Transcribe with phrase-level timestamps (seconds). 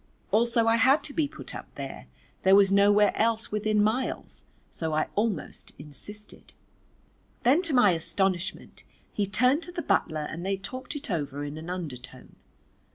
[0.33, 2.07] I was sure that this was untrue, also I had to be put up there,
[2.41, 6.53] there was nowhere else within miles, so I almost insisted.
[7.43, 8.83] Then to my astonishment
[9.13, 12.35] he turned to the butler and they talked it over in an undertone.